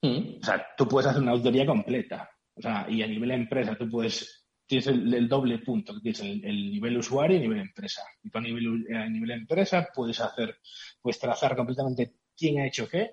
mm. 0.02 0.40
o 0.42 0.46
sea, 0.46 0.64
tú 0.78 0.88
puedes 0.88 1.10
hacer 1.10 1.22
una 1.22 1.32
auditoría 1.32 1.66
completa. 1.66 2.30
O 2.56 2.62
sea, 2.62 2.88
y 2.90 3.02
a 3.02 3.08
nivel 3.08 3.32
empresa 3.32 3.78
tú 3.78 3.90
puedes, 3.90 4.48
tienes 4.66 4.88
el, 4.88 5.28
doble 5.28 5.60
punto, 5.60 5.94
que 5.94 6.02
tienes 6.02 6.22
el, 6.22 6.72
nivel 6.72 6.98
usuario 6.98 7.36
y 7.36 7.42
el 7.42 7.44
nivel 7.44 7.60
empresa. 7.60 8.02
Y 8.24 8.30
tú 8.30 8.38
a 8.38 8.42
nivel, 8.42 8.88
a 8.96 9.10
nivel 9.10 9.32
empresa 9.32 9.88
puedes 9.94 10.20
hacer, 10.22 10.58
puedes 11.02 11.20
trazar 11.20 11.56
completamente 11.56 12.16
quién 12.36 12.60
ha 12.60 12.68
hecho 12.68 12.88
qué 12.88 13.12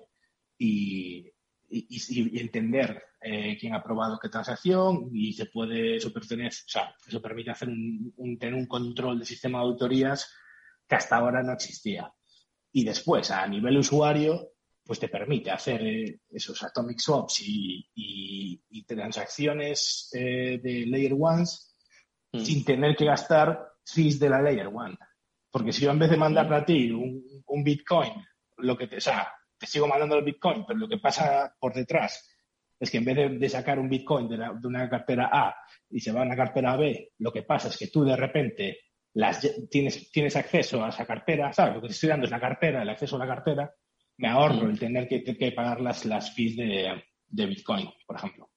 y, 0.57 1.29
y, 1.69 2.39
entender 2.39 3.03
eh, 3.21 3.57
quién 3.59 3.73
ha 3.73 3.77
aprobado 3.77 4.19
qué 4.19 4.29
transacción 4.29 5.09
y 5.13 5.33
se 5.33 5.45
puede, 5.45 5.95
eso 5.95 6.09
o 6.09 6.51
sea, 6.67 6.93
eso 7.07 7.21
permite 7.21 7.51
hacer 7.51 7.69
un, 7.69 8.37
tener 8.37 8.53
un 8.53 8.67
control 8.67 9.19
del 9.19 9.27
sistema 9.27 9.59
de 9.59 9.65
auditorías 9.65 10.33
que 10.87 10.95
hasta 10.95 11.17
ahora 11.17 11.41
no 11.41 11.53
existía. 11.53 12.13
Y 12.71 12.83
después, 12.83 13.31
a 13.31 13.47
nivel 13.47 13.77
usuario, 13.77 14.52
pues 14.85 14.99
te 14.99 15.07
permite 15.07 15.51
hacer 15.51 15.81
eh, 15.81 16.19
esos 16.29 16.61
atomic 16.63 16.99
swaps 16.99 17.41
y, 17.45 17.89
transacciones 18.85 20.09
eh, 20.13 20.59
de 20.61 20.85
layer 20.85 21.13
ones 21.17 21.73
mm. 22.31 22.39
sin 22.39 22.65
tener 22.65 22.95
que 22.95 23.05
gastar 23.05 23.65
fees 23.85 24.19
de 24.19 24.29
la 24.29 24.41
layer 24.41 24.67
one. 24.67 24.97
Porque 25.49 25.71
si 25.71 25.83
yo 25.83 25.91
en 25.91 25.99
vez 25.99 26.09
de 26.09 26.17
mandar 26.17 26.51
a 26.53 26.65
ti 26.65 26.91
un, 26.91 27.23
un 27.47 27.63
Bitcoin, 27.63 28.11
lo 28.57 28.77
que 28.77 28.87
te, 28.87 28.97
o 28.97 29.01
sea, 29.01 29.31
te 29.57 29.67
sigo 29.67 29.87
mandando 29.87 30.17
el 30.17 30.25
Bitcoin, 30.25 30.65
pero 30.65 30.79
lo 30.79 30.89
que 30.89 30.97
pasa 30.97 31.55
por 31.59 31.73
detrás 31.73 32.29
es 32.79 32.91
que 32.91 32.97
en 32.97 33.05
vez 33.05 33.39
de, 33.39 33.49
sacar 33.49 33.79
un 33.79 33.89
Bitcoin 33.89 34.27
de, 34.27 34.37
una 34.63 34.89
cartera 34.89 35.29
A 35.31 35.55
y 35.89 35.99
se 36.01 36.11
va 36.11 36.21
a 36.21 36.25
una 36.25 36.35
cartera 36.35 36.75
B, 36.75 37.13
lo 37.19 37.31
que 37.31 37.43
pasa 37.43 37.69
es 37.69 37.77
que 37.77 37.87
tú 37.87 38.03
de 38.03 38.15
repente 38.15 38.79
las, 39.13 39.47
tienes, 39.69 40.11
tienes 40.11 40.35
acceso 40.35 40.83
a 40.83 40.89
esa 40.89 41.05
cartera, 41.05 41.53
¿sabes? 41.53 41.75
Lo 41.75 41.81
que 41.81 41.87
te 41.87 41.93
estoy 41.93 42.09
dando 42.09 42.25
es 42.25 42.31
la 42.31 42.41
cartera, 42.41 42.81
el 42.81 42.89
acceso 42.89 43.15
a 43.15 43.19
la 43.19 43.27
cartera, 43.27 43.73
me 44.17 44.29
ahorro 44.29 44.69
el 44.69 44.79
tener 44.79 45.07
que, 45.07 45.51
pagar 45.51 45.81
las, 45.81 46.05
las 46.05 46.33
fees 46.33 46.55
de, 46.55 47.03
Bitcoin, 47.29 47.89
por 48.05 48.15
ejemplo. 48.15 48.49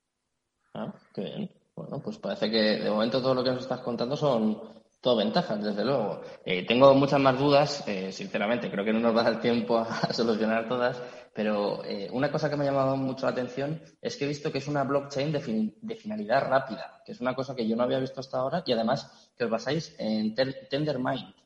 Ah, 0.75 0.93
qué 1.15 1.23
bien. 1.23 1.51
Bueno, 1.75 2.01
pues 2.03 2.19
parece 2.19 2.51
que 2.51 2.79
de 2.79 2.91
momento 2.91 3.21
todo 3.21 3.35
lo 3.35 3.45
que 3.45 3.51
nos 3.51 3.63
estás 3.63 3.81
contando 3.81 4.17
son 4.17 4.61
Todo 5.01 5.17
ventajas, 5.17 5.63
desde 5.63 5.85
luego. 5.85 6.23
Eh, 6.45 6.67
tengo 6.67 6.93
muchas 6.95 7.21
más 7.21 7.39
dudas, 7.39 7.85
eh, 7.87 8.11
sinceramente, 8.11 8.71
creo 8.71 8.85
que 8.85 8.93
no 8.93 8.99
nos 8.99 9.15
va 9.15 9.21
a 9.21 9.31
dar 9.31 9.41
tiempo 9.41 9.79
a, 9.79 9.87
solucionar 10.13 10.67
todas, 10.69 11.01
pero 11.35 11.85
eh, 11.85 12.09
una 12.11 12.33
cosa 12.33 12.49
que 12.49 12.57
me 12.57 12.65
ha 12.65 12.73
llamado 12.73 12.97
mucho 12.97 13.27
la 13.27 13.33
atención 13.33 13.81
es 14.01 14.17
que 14.17 14.25
he 14.25 14.29
visto 14.29 14.51
que 14.51 14.59
es 14.59 14.67
una 14.69 14.85
blockchain 14.85 15.33
de, 15.33 15.97
finalidad 15.97 16.49
rápida, 16.49 17.03
que 17.05 17.13
es 17.13 17.21
una 17.21 17.35
cosa 17.35 17.55
que 17.55 17.69
yo 17.69 17.77
no 17.77 17.85
había 17.85 18.01
visto 18.01 18.21
hasta 18.21 18.39
ahora 18.39 18.65
y 18.67 18.73
además 18.73 19.33
que 19.37 19.45
os 19.45 19.51
basáis 19.51 19.95
en 19.99 20.35
Tendermint. 20.35 21.37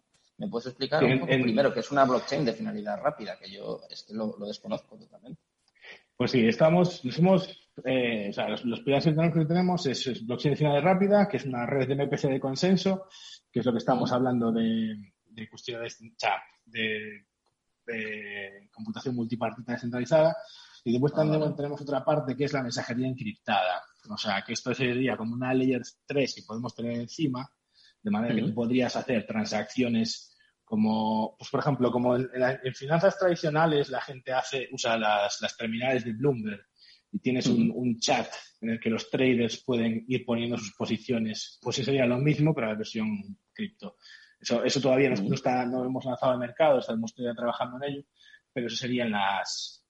¿Me 0.41 0.49
puedes 0.49 0.67
explicar 0.67 1.05
un 1.05 1.21
poco 1.21 1.33
primero 1.33 1.73
qué 1.73 1.81
es 1.81 1.91
una 1.93 2.05
blockchain 2.05 2.45
de 2.45 2.55
finalidad 2.55 3.01
rápida? 3.01 3.39
Que 3.39 3.51
yo 3.51 3.83
lo, 4.09 4.47
desconozco 4.47 4.97
totalmente. 4.97 5.41
Pues 6.17 6.33
sí, 6.33 6.47
estamos, 6.47 7.05
nos 7.05 7.19
hemos, 7.19 7.71
o 7.77 8.33
sea, 8.33 8.49
los, 8.49 8.65
los 8.65 8.81
pilares 8.81 9.05
que 9.05 9.45
tenemos 9.45 9.87
es, 9.87 10.07
es, 10.07 10.27
blockchain 10.27 10.55
de 10.55 10.57
finalidad 10.57 10.83
rápida, 10.83 11.29
que 11.29 11.37
es 11.37 11.45
una 11.45 11.67
red 11.67 11.87
de 11.87 11.95
MPC 11.95 12.23
de 12.29 12.41
consenso 12.41 13.07
que 13.51 13.61
es 13.61 13.67
lo 13.67 13.73
que 13.73 13.79
estamos 13.79 14.13
hablando 14.13 14.53
de, 14.53 15.13
de 15.27 15.49
cuestiones 15.49 15.99
de, 16.67 17.27
de, 17.87 18.69
computación 18.73 19.15
multipartita 19.17 19.73
descentralizada. 19.73 20.37
Y 20.85 20.93
después 20.93 21.13
también 21.13 21.55
tenemos 21.55 21.81
otra 21.81 22.05
parte 22.05 22.37
que 22.37 22.45
es 22.45 22.53
la 22.53 22.63
mensajería 22.63 23.07
encriptada. 23.07 23.83
O 24.09 24.17
sea, 24.17 24.43
que 24.43 24.55
esto 24.55 24.75
sería 24.75 25.17
como 25.17 25.35
una 25.35 25.53
layer 25.53 25.83
3 26.07 26.35
que 26.35 26.43
podemos 26.43 26.75
tener 26.75 26.93
encima, 26.93 27.51
de 28.03 28.11
manera 28.11 28.35
que 28.35 28.43
tú 28.43 28.55
podrías 28.55 28.97
hacer 28.97 29.27
transacciones 29.27 30.30
como, 30.71 31.35
pues 31.37 31.51
por 31.51 31.59
ejemplo, 31.59 31.91
como 31.91 32.15
en, 32.15 32.75
finanzas 32.77 33.19
tradicionales 33.19 33.89
la 33.89 34.01
gente 34.01 34.33
hace, 34.33 34.69
usa 34.71 34.97
las, 34.97 35.41
las 35.41 35.57
terminales 35.57 36.05
de 36.05 36.13
Bloomberg 36.13 36.65
y 37.11 37.19
tienes 37.19 37.49
un, 37.49 37.73
un, 37.75 37.99
chat 37.99 38.33
en 38.61 38.71
el 38.71 38.79
que 38.79 38.89
los 38.89 39.11
traders 39.11 39.65
pueden 39.65 40.05
ir 40.07 40.25
poniendo 40.25 40.57
sus 40.57 40.73
posiciones, 40.77 41.59
pues 41.61 41.79
eso 41.79 41.87
sería 41.87 42.07
lo 42.07 42.19
mismo, 42.19 42.55
pero 42.55 42.69
la 42.69 42.77
versión 42.77 43.37
cripto. 43.53 43.97
Eso, 44.39 44.63
eso 44.63 44.81
todavía 44.81 45.11
no, 45.11 45.35
está, 45.35 45.67
no 45.67 45.85
hemos 45.85 46.05
lanzado 46.05 46.35
al 46.35 46.39
mercado, 46.39 46.79
estamos 46.79 47.13
todavía 47.17 47.35
trabajando 47.35 47.79
en 47.79 47.93
ello, 47.93 48.05
pero 48.53 48.69
eso 48.69 48.77
serían 48.77 49.11
las, 49.11 49.85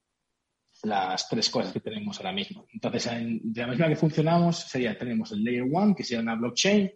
las 0.84 1.28
tres 1.28 1.50
cosas 1.50 1.74
que 1.74 1.80
tenemos 1.80 2.16
ahora 2.16 2.32
mismo. 2.32 2.66
Entonces, 2.72 3.06
de 3.42 3.60
la 3.60 3.66
misma 3.66 3.88
que 3.88 3.96
funcionamos, 3.96 4.60
sería, 4.60 4.96
tenemos 4.96 5.30
el 5.32 5.44
Layer 5.44 5.64
1, 5.64 5.94
que 5.94 6.04
sería 6.04 6.22
una 6.22 6.36
blockchain 6.36 6.90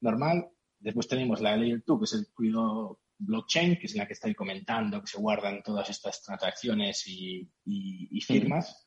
normal, 0.00 0.48
después 0.78 1.06
tenemos 1.06 1.42
la 1.42 1.58
Layer 1.58 1.82
2, 1.84 1.98
que 1.98 2.04
es 2.04 2.12
el 2.14 2.32
cuido 2.32 3.00
blockchain, 3.18 3.78
que 3.78 3.86
es 3.86 3.94
la 3.94 4.06
que 4.06 4.12
estoy 4.12 4.34
comentando, 4.34 5.00
que 5.00 5.06
se 5.06 5.18
guardan 5.18 5.62
todas 5.62 5.90
estas 5.90 6.22
transacciones 6.22 7.06
y, 7.06 7.50
y, 7.64 8.20
firmas. 8.20 8.86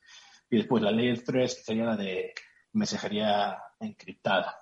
Y 0.50 0.56
después 0.56 0.82
la 0.82 0.90
Layer 0.90 1.22
3, 1.22 1.54
que 1.54 1.62
sería 1.62 1.84
la 1.84 1.96
de 1.96 2.32
mensajería 2.72 3.58
encriptada. 3.80 4.56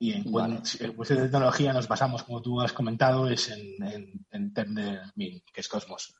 Y 0.00 0.12
en 0.12 0.24
cuanto 0.30 0.62
a 0.62 1.14
de 1.14 1.28
tecnología 1.28 1.72
nos 1.72 1.88
basamos, 1.88 2.22
como 2.22 2.40
tú 2.40 2.60
has 2.60 2.72
comentado, 2.72 3.28
es 3.28 3.48
en, 3.50 3.82
en, 3.82 4.26
en 4.30 4.54
Tendermint, 4.54 5.44
que 5.52 5.60
es 5.60 5.68
Cosmos. 5.68 6.14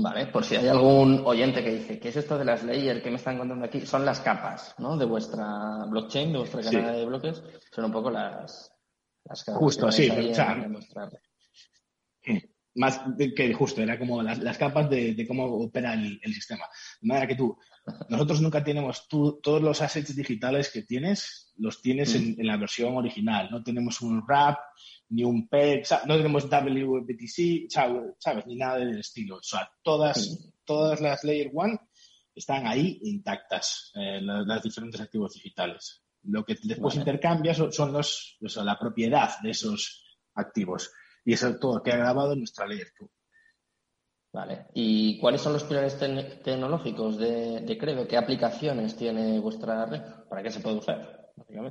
Vale, 0.00 0.26
por 0.26 0.44
si 0.44 0.54
hay 0.54 0.68
algún 0.68 1.22
oyente 1.24 1.64
que 1.64 1.74
dice, 1.74 1.98
¿qué 1.98 2.10
es 2.10 2.16
esto 2.16 2.38
de 2.38 2.44
las 2.44 2.62
layers 2.62 3.02
que 3.02 3.10
me 3.10 3.16
están 3.16 3.36
contando 3.36 3.64
aquí? 3.64 3.84
Son 3.84 4.04
las 4.04 4.20
capas, 4.20 4.76
¿no? 4.78 4.96
De 4.96 5.04
vuestra 5.04 5.86
blockchain, 5.88 6.32
de 6.32 6.38
vuestra 6.38 6.62
cadena 6.62 6.92
de 6.92 7.04
bloques. 7.04 7.42
Son 7.72 7.86
un 7.86 7.90
poco 7.90 8.08
las, 8.08 8.72
las 9.24 9.42
capas. 9.42 9.58
Justo, 9.58 9.90
sí. 9.90 10.08
O 10.08 10.34
sea, 10.34 10.70
más 12.78 13.00
que 13.26 13.52
justo, 13.54 13.82
era 13.82 13.98
como 13.98 14.22
las, 14.22 14.56
capas 14.56 14.88
de, 14.88 15.26
cómo 15.26 15.46
opera 15.46 15.94
el, 15.94 16.32
sistema. 16.32 16.64
De 17.00 17.08
manera 17.08 17.26
que 17.26 17.34
tú, 17.34 17.58
nosotros 18.08 18.40
nunca 18.40 18.62
tenemos 18.62 19.08
tú, 19.08 19.40
todos 19.42 19.60
los 19.60 19.82
assets 19.82 20.14
digitales 20.14 20.70
que 20.70 20.82
tienes, 20.82 21.52
los 21.56 21.82
tienes 21.82 22.14
en, 22.14 22.32
mm. 22.32 22.44
la 22.44 22.56
versión 22.56 22.96
original. 22.96 23.48
No 23.50 23.62
tenemos 23.62 24.00
un 24.00 24.22
wrap, 24.24 24.58
ni 25.10 25.24
un 25.24 25.48
PEG, 25.48 25.86
no 26.06 26.16
tenemos 26.16 26.44
WBTC, 26.44 27.68
¿sabes? 28.18 28.46
Ni 28.46 28.56
nada 28.56 28.78
del 28.78 29.00
estilo. 29.00 29.36
O 29.36 29.42
sea, 29.42 29.68
todas, 29.82 30.52
todas 30.64 31.00
las 31.00 31.24
Layer 31.24 31.50
1 31.52 31.80
están 32.34 32.66
ahí 32.66 33.00
intactas, 33.02 33.90
eh, 33.96 34.20
las, 34.22 34.62
diferentes 34.62 35.00
activos 35.00 35.34
digitales. 35.34 36.02
Lo 36.22 36.44
que 36.44 36.56
después 36.62 36.94
intercambia 36.94 37.54
son, 37.54 37.92
los, 37.92 38.36
la 38.40 38.78
propiedad 38.78 39.40
de 39.42 39.50
esos 39.50 40.04
activos 40.34 40.92
y 41.24 41.32
eso 41.32 41.58
todo 41.58 41.82
queda 41.82 41.96
grabado 41.96 42.32
en 42.32 42.40
nuestra 42.40 42.66
layer 42.66 42.88
2. 42.98 43.10
Vale. 44.32 44.66
¿Y 44.74 45.18
cuáles 45.18 45.40
son 45.40 45.54
los 45.54 45.64
pilares 45.64 45.98
tecnológicos 45.98 47.16
de, 47.18 47.60
de, 47.60 47.78
Credo? 47.78 48.06
¿Qué 48.06 48.16
aplicaciones 48.16 48.94
tiene 48.94 49.40
vuestra 49.40 49.86
red? 49.86 50.02
¿Para 50.28 50.42
qué 50.42 50.50
se 50.50 50.60
puede 50.60 50.76
usar? 50.76 51.18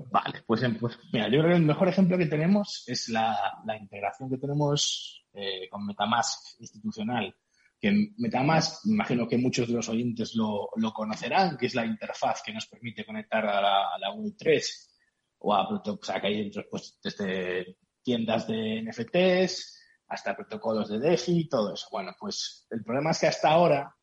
Vale, 0.09 0.43
pues, 0.45 0.61
pues, 0.79 0.99
mira, 1.11 1.25
yo 1.25 1.39
creo 1.39 1.49
que 1.49 1.57
el 1.57 1.65
mejor 1.65 1.87
ejemplo 1.87 2.17
que 2.17 2.25
tenemos 2.25 2.83
es 2.87 3.09
la, 3.09 3.37
integración 3.79 4.29
que 4.29 4.37
tenemos 4.37 5.25
eh, 5.33 5.67
con 5.69 5.85
Metamask 5.85 6.59
institucional. 6.59 7.35
Que 7.79 8.11
Metamask, 8.17 8.85
imagino 8.87 9.27
que 9.27 9.37
muchos 9.37 9.67
de 9.67 9.75
los 9.75 9.89
oyentes 9.89 10.35
lo, 10.35 10.69
conocerán, 10.93 11.57
que 11.57 11.67
es 11.67 11.75
la 11.75 11.85
interfaz 11.85 12.41
que 12.43 12.53
nos 12.53 12.67
permite 12.67 13.05
conectar 13.05 13.45
a 13.45 13.61
la, 13.61 13.93
a 13.93 13.99
la 13.99 14.09
Web3 14.15 14.63
o 15.39 15.53
a, 15.53 15.67
o 15.67 15.99
sea, 16.01 16.19
que 16.19 16.27
hay 16.27 16.43
dentro, 16.43 16.65
pues, 16.69 16.97
desde 17.03 17.77
tiendas 18.07 18.47
de 18.47 18.83
NFTs, 18.83 19.83
hasta 20.07 20.33
protocolos 20.33 20.87
de 20.87 20.97
DeFi 20.97 21.49
todo 21.49 21.73
eso. 21.73 21.87
Bueno, 21.91 22.15
pues 22.17 22.65
el 22.69 22.81
problema 22.81 23.11
es 23.11 23.19
que 23.19 23.27
hasta 23.27 23.49
ahora, 23.49 23.93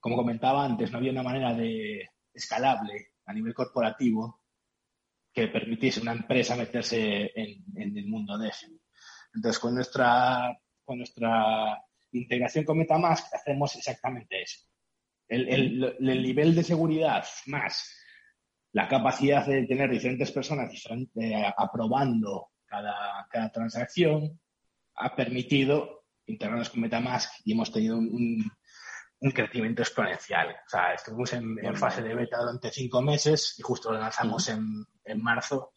como 0.00 0.16
comentaba 0.16 0.64
antes, 0.64 0.90
no 0.90 0.96
había 0.96 1.10
una 1.10 1.22
manera 1.22 1.52
de 1.52 2.08
escalable 2.32 3.08
a 3.26 3.34
nivel 3.34 3.52
corporativo 3.52 4.40
que 5.30 5.48
permitiese 5.48 6.00
una 6.00 6.12
empresa 6.12 6.56
meterse 6.56 7.32
en, 7.34 7.98
el 7.98 8.06
mundo 8.06 8.38
DeFi. 8.38 8.80
Entonces, 9.34 9.60
con 9.60 9.74
nuestra, 9.74 10.58
con 10.82 10.96
nuestra 10.96 11.84
integración 12.12 12.64
con 12.64 12.78
Metamask 12.78 13.26
hacemos 13.34 13.76
exactamente 13.76 14.40
eso. 14.40 14.60
El, 15.28 15.84
el, 15.98 16.22
nivel 16.22 16.54
de 16.54 16.64
seguridad 16.64 17.26
más 17.46 17.94
la 18.72 18.88
capacidad 18.88 19.46
de 19.46 19.66
tener 19.66 19.90
diferentes 19.90 20.32
personas 20.32 20.72
eh, 21.16 21.52
aprobando 21.58 22.53
cada, 23.30 23.50
transacción 23.50 24.40
ha 24.96 25.14
permitido 25.14 26.04
integrarnos 26.26 26.70
con 26.70 26.80
Metamask 26.80 27.30
y 27.44 27.52
hemos 27.52 27.72
tenido 27.72 27.96
un, 27.96 28.50
crecimiento 29.32 29.82
exponencial. 29.82 30.50
O 30.50 30.68
sea, 30.68 30.92
estuvimos 30.92 31.32
en, 31.32 31.76
fase 31.76 32.02
de 32.02 32.14
beta 32.14 32.38
durante 32.38 32.70
cinco 32.70 33.00
meses 33.00 33.54
y 33.58 33.62
justo 33.62 33.90
lo 33.90 33.98
lanzamos 33.98 34.48
en, 34.48 34.86
marzo 35.22 35.72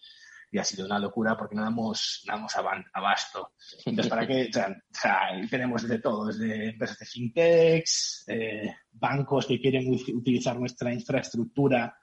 y 0.51 0.58
ha 0.60 0.63
sido 0.63 0.86
una 0.86 1.00
locura 1.00 1.38
porque 1.38 1.56
no 1.56 1.63
damos, 1.63 2.24
damos 2.25 2.54
abasto. 2.94 3.54
Entonces, 3.86 4.10
¿para 4.10 4.27
qué? 4.27 4.50
O 4.50 4.74
sea, 4.92 5.30
tenemos 5.50 5.88
de 5.88 6.00
todo, 6.00 6.25
desde 6.25 6.70
empresas 6.70 7.00
de 7.00 7.06
fintechs, 7.06 8.25
eh, 8.27 8.75
bancos 8.92 9.46
que 9.46 9.60
quieren 9.62 9.94
utilizar 10.13 10.60
nuestra 10.60 10.94
infraestructura 10.94 11.98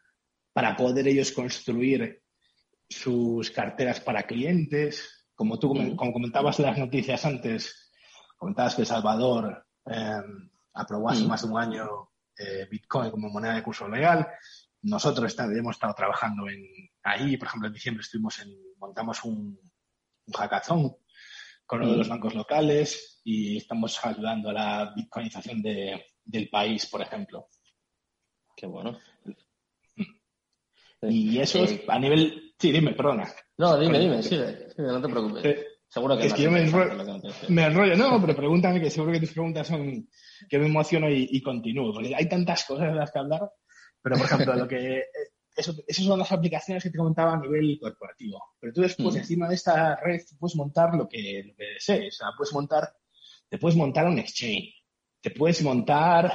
para 0.52 0.76
poder 0.76 1.08
ellos 1.08 1.32
construir 1.32 2.23
sus 2.88 3.50
carteras 3.50 4.00
para 4.00 4.24
clientes. 4.24 5.28
Como 5.34 5.58
tú 5.58 5.74
como 5.96 6.12
comentabas 6.12 6.58
en 6.60 6.66
las 6.66 6.78
noticias 6.78 7.24
antes, 7.24 7.92
comentabas 8.36 8.74
que 8.74 8.84
Salvador 8.84 9.66
eh, 9.86 10.22
aprobó 10.74 11.10
hace 11.10 11.26
más 11.26 11.42
de 11.42 11.48
un 11.48 11.58
año 11.58 11.86
eh, 12.36 12.66
Bitcoin 12.70 13.10
como 13.10 13.28
moneda 13.28 13.54
de 13.54 13.62
curso 13.62 13.88
legal. 13.88 14.26
Nosotros 14.82 15.34
hemos 15.38 15.76
estado 15.76 15.94
trabajando 15.94 16.48
en 16.48 16.62
ahí, 17.02 17.36
por 17.36 17.48
ejemplo, 17.48 17.68
en 17.68 17.74
diciembre 17.74 18.02
estuvimos 18.02 18.38
en, 18.40 18.54
montamos 18.78 19.24
un, 19.24 19.58
un 20.26 20.34
hackathon 20.34 20.96
con 21.66 21.82
uno 21.82 21.92
de 21.92 21.98
los 21.98 22.08
bancos 22.08 22.34
locales 22.34 23.20
y 23.24 23.56
estamos 23.56 23.98
ayudando 24.04 24.50
a 24.50 24.52
la 24.52 24.92
bitcoinización 24.94 25.62
de, 25.62 26.04
del 26.24 26.48
país, 26.48 26.86
por 26.86 27.02
ejemplo. 27.02 27.48
Qué 28.56 28.66
bueno. 28.66 28.98
Y 31.02 31.38
eso 31.38 31.64
es 31.64 31.72
eh, 31.72 31.84
a 31.88 31.98
nivel 31.98 32.43
Sí, 32.58 32.72
dime, 32.72 32.92
perdona. 32.92 33.30
No, 33.58 33.78
dime, 33.78 33.98
dime, 33.98 34.22
sigue, 34.22 34.68
no 34.78 35.00
te 35.00 35.08
preocupes. 35.08 35.44
Eh, 35.44 35.66
seguro 35.88 36.16
que 36.16 36.26
es 36.26 36.34
que 36.34 36.42
yo 36.42 36.50
me, 36.50 36.62
enrollo, 36.62 37.96
no, 37.96 38.20
pero 38.20 38.34
pregúntame 38.34 38.80
que 38.80 38.90
seguro 38.90 39.12
que 39.12 39.20
tus 39.20 39.32
preguntas 39.32 39.66
son 39.66 40.08
que 40.48 40.58
me 40.58 40.66
emociono 40.66 41.08
y, 41.10 41.40
continúo, 41.42 41.92
porque 41.92 42.14
hay 42.14 42.28
tantas 42.28 42.64
cosas 42.64 42.88
de 42.88 42.94
las 42.94 43.10
que 43.10 43.18
hablar, 43.18 43.50
pero 44.02 44.16
por 44.16 44.26
ejemplo, 44.26 44.54
lo 44.54 44.68
que 44.68 44.98
eh, 44.98 45.04
eso, 45.56 45.74
esas 45.86 46.04
son 46.04 46.18
las 46.18 46.32
aplicaciones 46.32 46.82
que 46.82 46.90
te 46.90 46.98
comentaba 46.98 47.34
a 47.34 47.40
nivel 47.40 47.78
corporativo. 47.80 48.42
Pero 48.60 48.72
tú 48.72 48.80
después, 48.82 49.14
mm. 49.14 49.18
encima 49.18 49.48
de 49.48 49.54
esta 49.54 49.96
red, 49.96 50.20
puedes 50.38 50.56
montar 50.56 50.94
lo 50.94 51.08
que, 51.08 51.44
lo 51.46 51.54
que 51.54 51.64
desees. 51.74 52.14
O 52.14 52.18
sea, 52.18 52.28
puedes 52.36 52.52
montar, 52.52 52.92
te 53.48 53.58
puedes 53.58 53.76
montar 53.76 54.06
un 54.06 54.18
exchange, 54.18 54.74
te 55.20 55.30
puedes 55.30 55.62
montar 55.62 56.32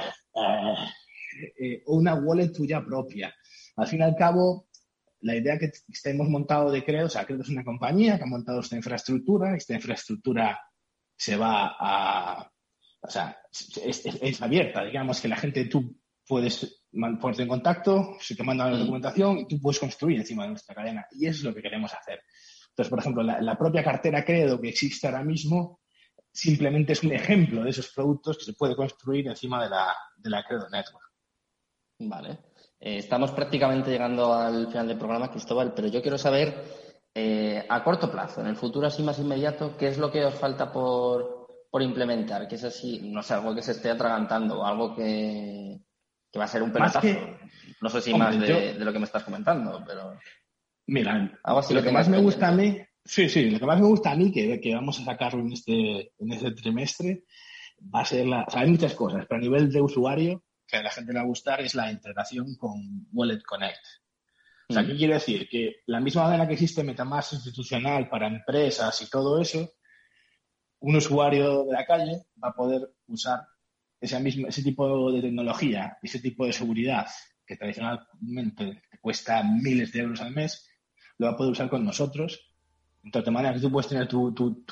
eh, 1.58 1.82
una 1.86 2.14
wallet 2.14 2.52
tuya 2.52 2.82
propia. 2.84 3.34
Al 3.76 3.86
fin 3.86 4.00
y 4.00 4.02
al 4.02 4.16
cabo, 4.16 4.68
la 5.20 5.36
idea 5.36 5.58
que 5.58 5.70
hemos 6.04 6.28
montado 6.28 6.70
de 6.70 6.84
Credo, 6.84 7.06
o 7.06 7.10
sea, 7.10 7.24
Credo 7.24 7.42
es 7.42 7.48
una 7.48 7.64
compañía 7.64 8.16
que 8.16 8.24
ha 8.24 8.26
montado 8.26 8.60
esta 8.60 8.76
infraestructura, 8.76 9.54
esta 9.54 9.74
infraestructura 9.74 10.60
se 11.16 11.36
va 11.36 11.76
a, 11.78 12.50
o 13.02 13.10
sea, 13.10 13.36
es, 13.84 14.42
abierta, 14.42 14.84
digamos 14.84 15.20
que 15.20 15.28
la 15.28 15.36
gente, 15.36 15.66
tú 15.66 15.96
puedes 16.26 16.84
ponerte 17.20 17.42
en 17.42 17.48
contacto, 17.48 18.16
se 18.20 18.34
te 18.34 18.42
manda 18.42 18.70
la 18.70 18.78
documentación 18.78 19.38
y 19.38 19.48
tú 19.48 19.60
puedes 19.60 19.78
construir 19.78 20.18
encima 20.18 20.44
de 20.44 20.50
nuestra 20.50 20.74
cadena. 20.74 21.06
Y 21.10 21.26
eso 21.26 21.38
es 21.38 21.44
lo 21.44 21.54
que 21.54 21.62
queremos 21.62 21.92
hacer. 21.92 22.20
Entonces, 22.70 22.90
por 22.90 23.00
ejemplo, 23.00 23.22
la, 23.22 23.58
propia 23.58 23.82
cartera 23.82 24.24
Credo 24.24 24.60
que 24.60 24.68
existe 24.68 25.06
ahora 25.06 25.24
mismo 25.24 25.80
simplemente 26.32 26.92
es 26.92 27.02
un 27.02 27.12
ejemplo 27.12 27.64
de 27.64 27.70
esos 27.70 27.92
productos 27.92 28.38
que 28.38 28.44
se 28.44 28.52
puede 28.52 28.76
construir 28.76 29.26
encima 29.26 29.62
de 29.62 29.70
la, 29.70 29.94
de 30.16 30.30
la 30.30 30.44
Credo 30.44 30.68
Network. 30.70 31.10
Vale. 31.98 32.38
Eh, 32.80 32.96
estamos 32.96 33.30
prácticamente 33.32 33.90
llegando 33.90 34.32
al 34.32 34.68
final 34.68 34.88
del 34.88 34.98
programa, 34.98 35.30
Cristóbal, 35.30 35.74
pero 35.74 35.88
yo 35.88 36.00
quiero 36.00 36.16
saber 36.16 36.54
eh, 37.14 37.64
a 37.68 37.84
corto 37.84 38.10
plazo, 38.10 38.40
en 38.40 38.46
el 38.46 38.56
futuro 38.56 38.86
así 38.86 39.02
más 39.02 39.18
inmediato, 39.18 39.76
¿qué 39.76 39.88
es 39.88 39.98
lo 39.98 40.10
que 40.10 40.24
os 40.24 40.34
falta 40.34 40.72
por, 40.72 41.66
por 41.70 41.82
implementar? 41.82 42.48
Que 42.48 42.54
es 42.54 42.64
así, 42.64 43.00
no 43.02 43.22
sé, 43.22 43.34
algo 43.34 43.54
que 43.54 43.62
se 43.62 43.72
esté 43.72 43.90
atragantando 43.90 44.60
o 44.60 44.64
algo 44.64 44.94
que, 44.94 45.78
va 46.38 46.44
a 46.44 46.48
ser 46.48 46.62
un 46.62 46.72
pelotazo. 46.72 47.08
No 47.82 47.90
sé 47.90 48.00
si 48.00 48.14
más 48.14 48.38
de, 48.38 48.74
lo 48.78 48.92
que 48.92 48.98
me 48.98 49.04
estás 49.04 49.24
comentando, 49.24 49.82
pero. 49.86 50.18
Mira, 50.86 51.38
lo 51.44 51.82
que 51.82 51.92
más 51.92 52.08
me 52.08 52.18
gusta 52.18 52.48
a 52.48 52.52
mí, 52.52 52.78
sí, 53.04 53.28
sí, 53.28 53.50
lo 53.50 53.58
que 53.58 53.66
más 53.66 53.80
me 53.80 53.86
gusta 53.86 54.12
a 54.12 54.16
mí, 54.16 54.32
que, 54.32 54.60
que 54.60 54.74
vamos 54.74 55.00
a 55.00 55.04
sacarlo 55.04 55.40
en 55.40 55.52
este, 55.52 56.12
en 56.18 56.32
este 56.32 56.52
trimestre, 56.52 57.24
va 57.94 58.00
a 58.00 58.04
ser 58.04 58.26
la. 58.26 58.44
O 58.44 58.50
sea, 58.50 58.62
hay 58.62 58.70
muchas 58.70 58.94
cosas, 58.94 59.26
pero 59.28 59.38
a 59.38 59.42
nivel 59.42 59.70
de 59.70 59.80
usuario, 59.80 60.42
que 60.70 60.76
a 60.76 60.82
la 60.82 60.90
gente 60.90 61.12
le 61.12 61.18
va 61.18 61.24
a 61.24 61.28
gustar, 61.28 61.60
es 61.60 61.74
la 61.74 61.90
integración 61.90 62.54
con 62.56 63.08
Wallet 63.12 63.42
Connect. 63.42 63.84
O 64.68 64.72
sea, 64.72 64.86
¿qué 64.86 64.96
quiere 64.96 65.14
decir? 65.14 65.48
Que 65.48 65.82
la 65.86 65.98
misma 65.98 66.24
manera 66.24 66.46
que 66.46 66.52
existe 66.52 66.84
Metamask 66.84 67.32
institucional 67.32 68.08
para 68.08 68.28
empresas 68.28 69.02
y 69.02 69.10
todo 69.10 69.40
eso, 69.40 69.72
un 70.78 70.96
usuario 70.96 71.64
de 71.64 71.72
la 71.72 71.84
calle 71.84 72.26
va 72.42 72.50
a 72.50 72.54
poder 72.54 72.88
usar 73.08 73.40
ese, 74.00 74.20
mismo, 74.20 74.46
ese 74.46 74.62
tipo 74.62 75.10
de 75.10 75.20
tecnología, 75.20 75.98
ese 76.02 76.20
tipo 76.20 76.46
de 76.46 76.52
seguridad 76.52 77.06
que 77.44 77.56
tradicionalmente 77.56 78.84
cuesta 79.00 79.42
miles 79.42 79.92
de 79.92 80.00
euros 80.00 80.20
al 80.20 80.32
mes, 80.32 80.68
lo 81.18 81.26
va 81.26 81.32
a 81.32 81.36
poder 81.36 81.52
usar 81.52 81.68
con 81.68 81.84
nosotros. 81.84 82.54
Entonces, 83.02 83.26
de 83.26 83.30
manera 83.32 83.54
que 83.54 83.60
tú 83.60 83.72
puedes 83.72 83.88
tener 83.88 84.06
tu, 84.06 84.32
tu, 84.32 84.62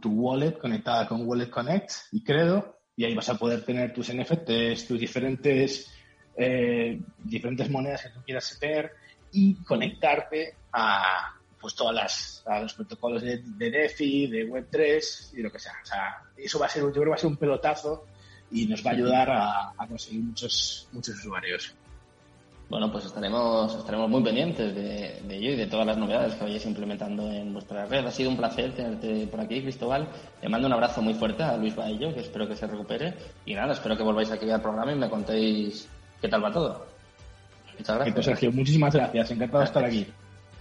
tu, 0.00 0.10
wallet 0.10 0.58
conectada 0.58 1.06
con 1.06 1.26
Wallet 1.26 1.50
Connect 1.50 1.90
y 2.12 2.24
Credo, 2.24 2.81
y 2.96 3.04
ahí 3.04 3.14
vas 3.14 3.28
a 3.28 3.38
poder 3.38 3.64
tener 3.64 3.92
tus 3.92 4.12
NFTs, 4.12 4.86
tus 4.86 4.98
diferentes, 4.98 5.92
eh, 6.36 7.00
diferentes 7.18 7.70
monedas 7.70 8.02
que 8.02 8.10
tú 8.10 8.20
quieras 8.24 8.58
tener 8.58 8.92
y 9.32 9.54
conectarte 9.64 10.54
a 10.72 11.36
pues 11.60 11.76
todas 11.76 11.94
las, 11.94 12.42
a 12.46 12.60
los 12.60 12.74
protocolos 12.74 13.22
de, 13.22 13.40
DeFi, 13.56 14.26
de 14.26 14.48
Web3 14.48 15.38
y 15.38 15.42
lo 15.42 15.50
que 15.50 15.60
sea. 15.60 15.74
O 15.80 15.86
sea, 15.86 16.22
eso 16.36 16.58
va 16.58 16.66
a 16.66 16.68
ser, 16.68 16.82
yo 16.82 16.92
creo 16.92 17.10
va 17.10 17.14
a 17.14 17.18
ser 17.18 17.30
un 17.30 17.36
pelotazo 17.36 18.04
y 18.50 18.66
nos 18.66 18.84
va 18.84 18.90
a 18.90 18.94
ayudar 18.94 19.30
a, 19.30 19.86
conseguir 19.88 20.22
muchos, 20.22 20.88
muchos 20.92 21.14
usuarios. 21.14 21.74
Bueno, 22.72 22.90
pues 22.90 23.04
estaremos, 23.04 23.76
estaremos 23.76 24.08
muy 24.08 24.22
pendientes 24.22 24.74
de, 24.74 25.18
ello 25.28 25.50
y 25.50 25.56
de 25.56 25.66
todas 25.66 25.86
las 25.86 25.98
novedades 25.98 26.36
que 26.36 26.44
vayáis 26.44 26.64
implementando 26.64 27.30
en 27.30 27.52
vuestra 27.52 27.84
red. 27.84 28.06
Ha 28.06 28.10
sido 28.10 28.30
un 28.30 28.38
placer 28.38 28.72
tenerte 28.72 29.26
por 29.26 29.40
aquí, 29.42 29.60
Cristóbal. 29.60 30.08
Le 30.40 30.48
mando 30.48 30.68
un 30.68 30.72
abrazo 30.72 31.02
muy 31.02 31.12
fuerte 31.12 31.42
a 31.42 31.54
Luis 31.58 31.76
Baello, 31.76 32.14
que 32.14 32.20
espero 32.20 32.48
que 32.48 32.56
se 32.56 32.66
recupere. 32.66 33.12
Y 33.44 33.52
nada, 33.52 33.74
espero 33.74 33.94
que 33.94 34.02
volváis 34.02 34.30
aquí 34.30 34.48
al 34.48 34.62
programa 34.62 34.90
y 34.90 34.94
me 34.94 35.10
contéis 35.10 35.86
qué 36.18 36.28
tal 36.28 36.42
va 36.42 36.50
todo. 36.50 36.86
Muchas 37.78 37.94
gracias. 37.94 38.24
Sergio, 38.24 38.52
muchísimas 38.52 38.94
gracias. 38.94 39.30
Encantado 39.32 39.58
de 39.58 39.66
estar 39.66 39.84
aquí. 39.84 40.06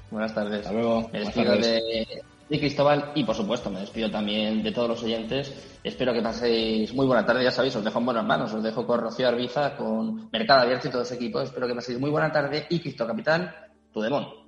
Buenas 0.10 0.36
tardes. 0.36 0.66
Hasta 0.66 0.74
luego. 0.74 1.10
Me 1.14 1.20
despido 1.20 1.56
de, 1.56 2.24
Cristóbal 2.60 3.12
y, 3.16 3.24
por 3.24 3.36
supuesto, 3.36 3.70
me 3.70 3.80
despido 3.80 4.10
también 4.12 4.62
de 4.62 4.72
todos 4.72 4.90
los 4.90 5.04
oyentes. 5.04 5.80
Espero 5.84 6.14
que 6.14 6.22
paséis 6.22 6.94
muy 6.94 7.06
buena 7.06 7.26
tarde. 7.26 7.44
Ya 7.44 7.52
sabéis, 7.52 7.76
os 7.76 7.84
dejo 7.84 8.00
en 8.00 8.06
buenas 8.06 8.26
manos. 8.26 8.54
Os 8.54 8.64
dejo 8.64 8.86
con 8.86 9.00
Rocío 9.00 9.28
Arbiza, 9.28 9.76
con 9.78 10.30
Mercado 10.32 10.62
Abierto 10.62 10.88
y 10.88 10.92
todo 10.92 11.04
ese 11.04 11.16
equipo. 11.16 11.42
Espero 11.42 11.68
que 11.68 11.76
paséis 11.76 12.00
muy 12.00 12.10
buena 12.10 12.32
tarde 12.32 12.66
y 12.70 12.80
Cristo 12.80 13.08
Capital, 13.08 13.56
tu 13.94 14.02
demon. 14.02 14.41